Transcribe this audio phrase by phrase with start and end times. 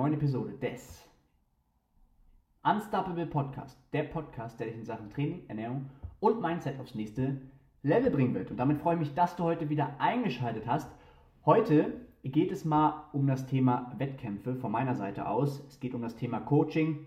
[0.00, 1.06] neuen Episode des
[2.62, 3.78] Unstoppable Podcast.
[3.92, 7.36] Der Podcast, der dich in Sachen Training, Ernährung und Mindset aufs nächste
[7.82, 8.50] Level bringen wird.
[8.50, 10.90] Und damit freue ich mich, dass du heute wieder eingeschaltet hast.
[11.44, 15.62] Heute geht es mal um das Thema Wettkämpfe von meiner Seite aus.
[15.68, 17.04] Es geht um das Thema Coaching,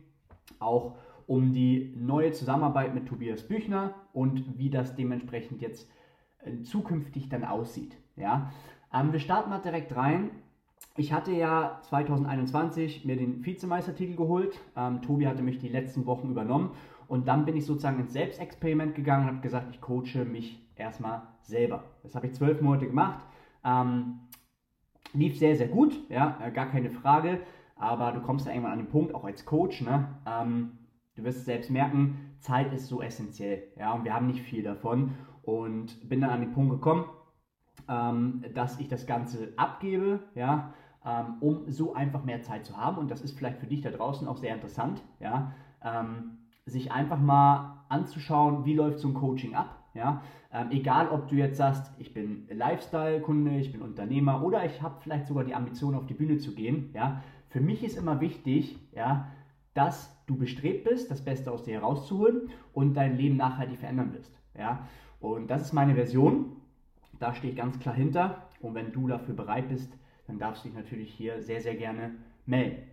[0.60, 5.90] auch um die neue Zusammenarbeit mit Tobias Büchner und wie das dementsprechend jetzt
[6.44, 7.98] äh, zukünftig dann aussieht.
[8.18, 8.52] Ja?
[8.94, 10.30] Ähm, wir starten mal direkt rein.
[10.96, 14.60] Ich hatte ja 2021 mir den Vizemeistertitel geholt.
[14.76, 16.72] Ähm, Tobi hatte mich die letzten Wochen übernommen
[17.08, 21.24] und dann bin ich sozusagen ins Selbstexperiment gegangen und habe gesagt, ich coache mich erstmal
[21.41, 21.84] selber.
[22.04, 23.26] Das habe ich zwölf Monate gemacht.
[23.63, 24.20] Ähm,
[25.13, 27.40] lief sehr, sehr gut, ja, äh, gar keine Frage.
[27.76, 30.07] Aber du kommst ja irgendwann an den Punkt, auch als Coach, ne?
[30.26, 30.77] Ähm,
[31.16, 34.63] du wirst es selbst merken, Zeit ist so essentiell, ja, und wir haben nicht viel
[34.63, 35.16] davon.
[35.41, 37.05] Und bin dann an den Punkt gekommen,
[37.90, 40.74] ähm, dass ich das Ganze abgebe, ja,
[41.05, 42.98] ähm, um so einfach mehr Zeit zu haben.
[42.98, 45.51] Und das ist vielleicht für dich da draußen auch sehr interessant, ja,
[45.84, 49.79] ähm, sich einfach mal anzuschauen, wie läuft so ein Coaching ab.
[49.93, 54.82] Ja, ähm, egal, ob du jetzt sagst, ich bin Lifestyle-Kunde, ich bin Unternehmer oder ich
[54.82, 56.90] habe vielleicht sogar die Ambition, auf die Bühne zu gehen.
[56.95, 59.27] Ja, für mich ist immer wichtig, ja,
[59.76, 64.35] dass du bestrebt bist, das Beste aus dir herauszuholen und dein Leben nachhaltig verändern wirst.
[64.57, 64.88] Ja,
[65.19, 66.57] und das ist meine Version.
[67.19, 68.47] Da stehe ich ganz klar hinter.
[68.62, 69.95] Und wenn du dafür bereit bist,
[70.28, 72.16] dann darfst du dich natürlich hier sehr, sehr gerne
[72.46, 72.84] melden.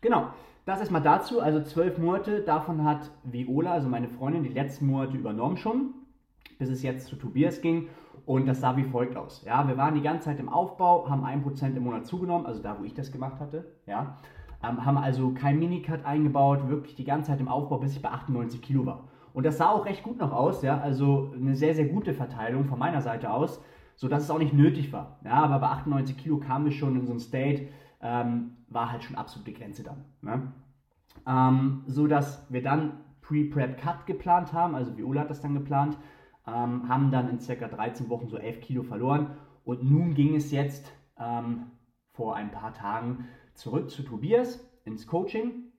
[0.00, 0.28] Genau,
[0.64, 1.40] das erstmal dazu.
[1.40, 5.94] Also zwölf Monate, davon hat Viola, also meine Freundin, die letzten Monate übernommen schon
[6.62, 7.88] bis es jetzt zu Tobias ging.
[8.24, 9.44] Und das sah wie folgt aus.
[9.44, 12.78] Ja, wir waren die ganze Zeit im Aufbau, haben 1% im Monat zugenommen, also da,
[12.78, 13.64] wo ich das gemacht hatte.
[13.84, 14.16] Ja,
[14.62, 18.10] ähm, haben also kein Minicut eingebaut, wirklich die ganze Zeit im Aufbau, bis ich bei
[18.10, 19.08] 98 Kilo war.
[19.34, 22.66] Und das sah auch recht gut noch aus, ja, also eine sehr, sehr gute Verteilung
[22.66, 23.60] von meiner Seite aus,
[23.96, 25.20] sodass es auch nicht nötig war.
[25.24, 27.68] Ja, aber bei 98 Kilo kamen wir schon in so ein State,
[28.00, 30.04] ähm, war halt schon absolute Grenze dann.
[30.22, 30.52] Ne?
[31.26, 35.96] Ähm, so dass wir dann Pre-Prep-Cut geplant haben, also Viola hat das dann geplant
[36.46, 40.50] ähm, haben dann in circa 13 Wochen so 11 Kilo verloren und nun ging es
[40.50, 41.66] jetzt ähm,
[42.12, 45.72] vor ein paar Tagen zurück zu Tobias ins Coaching.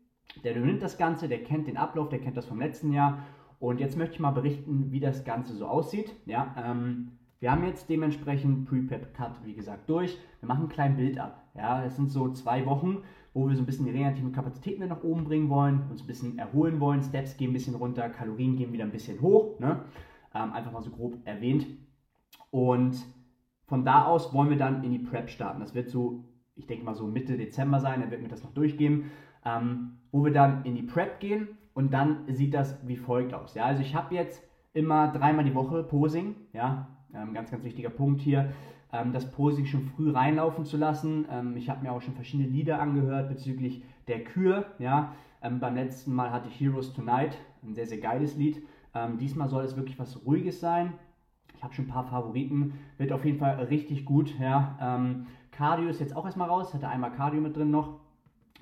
[0.43, 3.23] Der übernimmt das Ganze, der kennt den Ablauf, der kennt das vom letzten Jahr
[3.59, 6.13] und jetzt möchte ich mal berichten, wie das Ganze so aussieht.
[6.25, 10.17] Ja, ähm, wir haben jetzt dementsprechend Pre-Prep Cut, wie gesagt, durch.
[10.39, 11.43] Wir machen einen kleinen Bild ab.
[11.57, 12.99] Ja, es sind so zwei Wochen,
[13.33, 16.39] wo wir so ein bisschen die relativen Kapazitäten nach oben bringen wollen, uns ein bisschen
[16.39, 17.03] erholen wollen.
[17.03, 19.59] Steps gehen ein bisschen runter, Kalorien gehen wieder ein bisschen hoch.
[19.59, 19.81] Ne?
[20.33, 21.67] Ähm, einfach mal so grob erwähnt.
[22.49, 22.95] Und
[23.65, 25.59] von da aus wollen wir dann in die Prep starten.
[25.59, 26.23] Das wird so,
[26.55, 29.11] ich denke mal so Mitte Dezember sein, er wird mir das noch durchgeben,
[29.43, 33.53] ähm, wo wir dann in die Prep gehen und dann sieht das wie folgt aus.
[33.53, 37.89] Ja, also ich habe jetzt immer dreimal die Woche Posing, ja, ähm, ganz, ganz wichtiger
[37.89, 38.51] Punkt hier,
[38.91, 41.25] ähm, das Posing schon früh reinlaufen zu lassen.
[41.31, 45.13] Ähm, ich habe mir auch schon verschiedene Lieder angehört bezüglich der Kür, ja.
[45.41, 48.63] Ähm, beim letzten Mal hatte ich Heroes Tonight, ein sehr, sehr geiles Lied.
[48.95, 50.93] Ähm, diesmal soll es wirklich was Ruhiges sein.
[51.55, 52.73] Ich habe schon ein paar Favoriten.
[52.97, 54.37] Wird auf jeden Fall richtig gut.
[54.39, 54.77] Ja.
[54.79, 56.73] Ähm, Cardio ist jetzt auch erstmal raus.
[56.73, 57.99] Hatte einmal Cardio mit drin noch.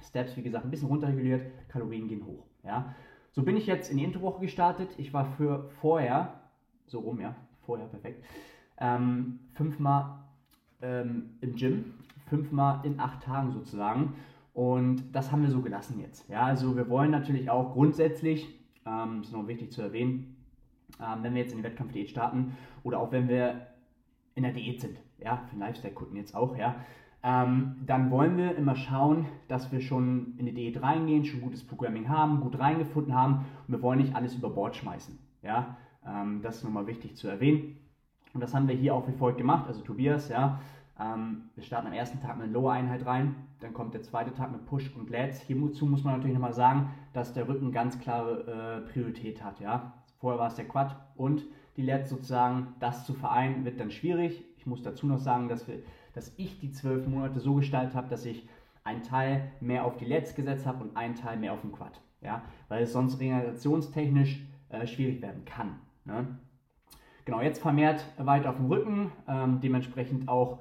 [0.02, 1.44] Steps, wie gesagt, ein bisschen runterreguliert.
[1.68, 2.46] Kalorien gehen hoch.
[2.64, 2.96] Ja.
[3.32, 4.90] So bin ich jetzt in die Introwoche gestartet.
[4.98, 6.41] Ich war für vorher,
[6.92, 7.36] so rum, ja,
[7.66, 8.24] vorher, perfekt,
[8.78, 10.20] ähm, fünfmal
[10.82, 11.94] ähm, im Gym.
[12.28, 14.14] Fünfmal in acht Tagen sozusagen.
[14.54, 16.30] Und das haben wir so gelassen jetzt.
[16.30, 18.48] Ja, also wir wollen natürlich auch grundsätzlich
[18.86, 20.36] ähm, ist noch wichtig zu erwähnen,
[21.00, 23.68] ähm, wenn wir jetzt in die Wettkampfdiät starten oder auch wenn wir
[24.36, 26.76] in der Diät sind, ja, für Lifestyle-Kunden jetzt auch, ja,
[27.24, 31.64] ähm, dann wollen wir immer schauen, dass wir schon in die Diät reingehen, schon gutes
[31.64, 36.42] Programming haben, gut reingefunden haben und wir wollen nicht alles über Bord schmeißen, ja, ähm,
[36.42, 37.78] das ist nochmal wichtig zu erwähnen
[38.34, 40.60] und das haben wir hier auch wie folgt gemacht, also Tobias, ja,
[41.00, 44.52] ähm, wir starten am ersten Tag mit einer Lower-Einheit rein, dann kommt der zweite Tag
[44.52, 45.42] mit Push und Lats.
[45.42, 49.60] Hierzu muss man natürlich nochmal sagen, dass der Rücken ganz klare äh, Priorität hat.
[49.60, 49.94] Ja?
[50.20, 51.44] Vorher war es der Quad und
[51.78, 54.44] die Lats sozusagen, das zu vereinen, wird dann schwierig.
[54.58, 55.80] Ich muss dazu noch sagen, dass, wir,
[56.14, 58.48] dass ich die zwölf Monate so gestaltet habe, dass ich
[58.84, 62.02] einen Teil mehr auf die Lats gesetzt habe und einen Teil mehr auf den Quad.
[62.22, 62.44] Ja?
[62.68, 65.80] Weil es sonst regenerationstechnisch äh, schwierig werden kann.
[66.06, 66.28] Ne?
[67.26, 70.60] Genau, jetzt vermehrt weiter auf dem Rücken, ähm, dementsprechend auch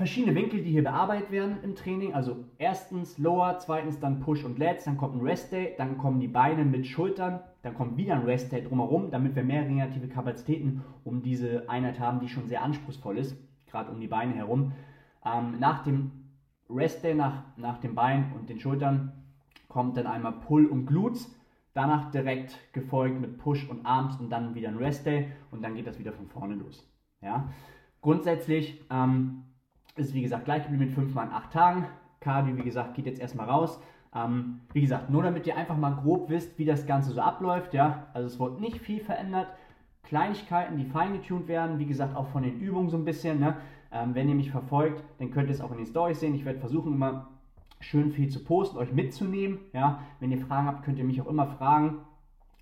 [0.00, 2.14] verschiedene Winkel, die hier bearbeitet werden im Training.
[2.14, 6.20] Also erstens Lower, zweitens dann Push und Lats, dann kommt ein Rest Day, dann kommen
[6.20, 10.08] die Beine mit Schultern, dann kommt wieder ein Rest Day drumherum, damit wir mehr regenerative
[10.08, 14.72] Kapazitäten um diese Einheit haben, die schon sehr anspruchsvoll ist, gerade um die Beine herum.
[15.22, 16.12] Ähm, nach dem
[16.70, 19.12] Rest Day, nach, nach dem Bein und den Schultern,
[19.68, 21.30] kommt dann einmal Pull und Glutes.
[21.72, 25.74] Danach direkt gefolgt mit Push und Arms und dann wieder ein Rest Day und dann
[25.74, 26.88] geht das wieder von vorne los.
[27.20, 27.48] Ja?
[28.00, 29.44] Grundsätzlich ähm,
[29.96, 31.86] ist wie gesagt gleich geblieben mit 5 mal in 8 Tagen.
[32.20, 33.80] Cardio, wie gesagt, geht jetzt erstmal raus.
[34.14, 37.72] Ähm, wie gesagt, nur damit ihr einfach mal grob wisst, wie das Ganze so abläuft.
[37.72, 38.08] Ja?
[38.14, 39.48] Also es wird nicht viel verändert.
[40.02, 43.38] Kleinigkeiten, die feingetuned werden, wie gesagt, auch von den Übungen so ein bisschen.
[43.38, 43.56] Ne?
[43.92, 46.34] Ähm, wenn ihr mich verfolgt, dann könnt ihr es auch in den Stories sehen.
[46.34, 47.28] Ich werde versuchen, immer
[47.80, 49.58] schön viel zu posten, euch mitzunehmen.
[49.72, 50.00] Ja?
[50.20, 51.98] Wenn ihr Fragen habt, könnt ihr mich auch immer fragen.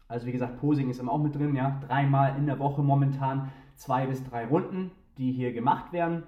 [0.07, 1.55] Also wie gesagt, Posing ist immer auch mit drin.
[1.55, 1.81] Ja?
[1.87, 6.23] Dreimal in der Woche momentan zwei bis drei Runden, die hier gemacht werden.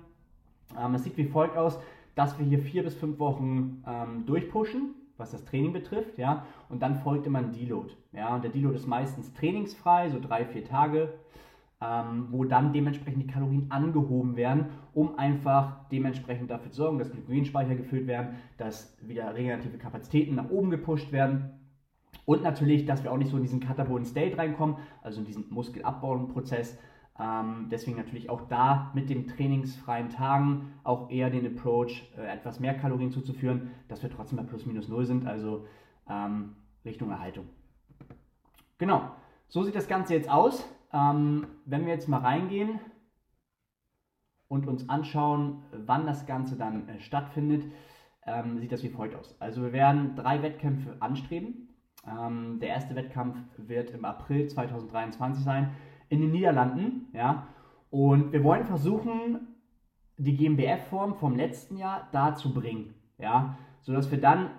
[0.78, 1.78] Ähm, es sieht wie folgt aus,
[2.14, 6.18] dass wir hier vier bis fünf Wochen ähm, durchpushen, was das Training betrifft.
[6.18, 6.44] Ja?
[6.68, 7.94] Und dann folgt immer ein Deload.
[8.12, 8.34] Ja?
[8.34, 11.14] Und der Deload ist meistens trainingsfrei, so drei, vier Tage
[11.80, 17.10] ähm, wo dann dementsprechend die Kalorien angehoben werden, um einfach dementsprechend dafür zu sorgen, dass
[17.10, 21.50] Glykogenspeicher gefüllt werden, dass wieder regenerative Kapazitäten nach oben gepusht werden
[22.26, 25.46] und natürlich, dass wir auch nicht so in diesen Katabolen State reinkommen, also in diesen
[25.50, 26.78] Muskelabbauprozess.
[27.18, 32.60] Ähm, deswegen natürlich auch da mit den trainingsfreien Tagen auch eher den Approach, äh, etwas
[32.60, 35.66] mehr Kalorien zuzuführen, dass wir trotzdem bei plus minus null sind, also
[36.08, 37.46] ähm, Richtung Erhaltung.
[38.78, 39.10] Genau,
[39.48, 40.66] so sieht das Ganze jetzt aus.
[40.92, 42.80] Ähm, wenn wir jetzt mal reingehen
[44.48, 47.64] und uns anschauen, wann das Ganze dann äh, stattfindet,
[48.26, 49.36] ähm, sieht das wie folgt aus.
[49.40, 51.68] Also wir werden drei Wettkämpfe anstreben.
[52.06, 55.70] Ähm, der erste Wettkampf wird im April 2023 sein
[56.08, 57.08] in den Niederlanden.
[57.12, 57.46] Ja?
[57.90, 59.48] Und wir wollen versuchen,
[60.16, 62.94] die GmbF-Form vom letzten Jahr da zu bringen.
[63.18, 63.56] Ja?
[63.80, 64.50] Sodass wir dann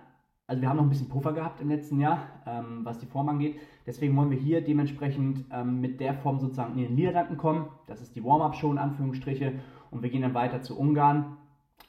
[0.51, 3.29] also wir haben noch ein bisschen Puffer gehabt im letzten Jahr, ähm, was die Form
[3.29, 3.55] angeht.
[3.87, 7.67] Deswegen wollen wir hier dementsprechend ähm, mit der Form sozusagen in den Niederlanden kommen.
[7.87, 9.53] Das ist die Warm-Up-Show in Anführungsstriche.
[9.91, 11.37] Und wir gehen dann weiter zu Ungarn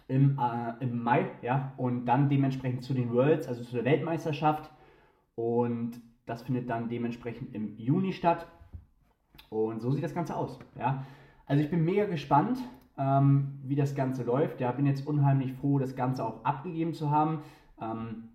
[0.07, 1.27] im, äh, im Mai.
[1.43, 4.71] Ja, und dann dementsprechend zu den Worlds, also zu der Weltmeisterschaft.
[5.35, 8.47] Und das findet dann dementsprechend im Juni statt.
[9.51, 10.61] Und so sieht das Ganze aus.
[10.79, 11.05] Ja.
[11.47, 12.59] Also ich bin mega gespannt,
[12.97, 14.61] ähm, wie das Ganze läuft.
[14.61, 17.41] Ja, bin jetzt unheimlich froh, das Ganze auch abgegeben zu haben.
[17.81, 18.29] Ähm,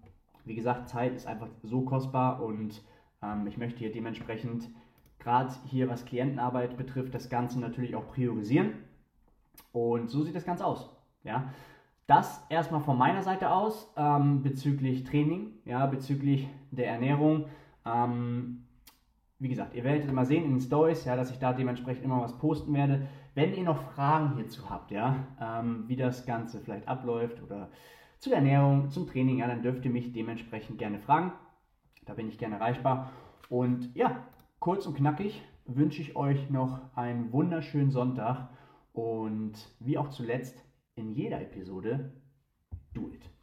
[0.48, 2.82] wie gesagt, Zeit ist einfach so kostbar und
[3.22, 4.70] ähm, ich möchte hier dementsprechend
[5.20, 8.74] gerade hier, was Klientenarbeit betrifft, das Ganze natürlich auch priorisieren.
[9.72, 10.90] Und so sieht das Ganze aus.
[11.24, 11.52] Ja.
[12.06, 17.46] Das erstmal von meiner Seite aus ähm, bezüglich Training, ja, bezüglich der Ernährung.
[17.86, 18.64] Ähm,
[19.40, 22.22] wie gesagt, ihr werdet immer sehen in den Stories, ja, dass ich da dementsprechend immer
[22.22, 23.08] was posten werde.
[23.36, 27.70] Wenn ihr noch Fragen hierzu habt, ja, ähm, wie das Ganze vielleicht abläuft oder
[28.20, 31.32] zur Ernährung, zum Training, ja, dann dürft ihr mich dementsprechend gerne fragen.
[32.06, 33.12] Da bin ich gerne erreichbar.
[33.50, 34.26] Und ja,
[34.60, 38.50] kurz und knackig wünsche ich euch noch einen wunderschönen Sonntag
[38.94, 40.64] und wie auch zuletzt
[40.96, 42.14] in jeder Episode,
[42.94, 43.37] do it.